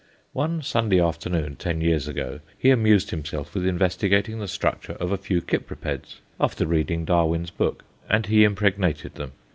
One 0.33 0.63
Sunday 0.63 0.99
afternoon, 0.99 1.57
ten 1.57 1.79
years 1.79 2.07
ago, 2.07 2.39
he 2.57 2.71
amused 2.71 3.11
himself 3.11 3.53
with 3.53 3.67
investigating 3.67 4.39
the 4.39 4.47
structure 4.47 4.93
of 4.93 5.11
a 5.11 5.15
few 5.19 5.41
Cypripeds, 5.41 6.21
after 6.39 6.65
reading 6.65 7.05
Darwin's 7.05 7.51
book; 7.51 7.83
and 8.09 8.25
he 8.25 8.43
impregnated 8.43 9.13
them. 9.13 9.33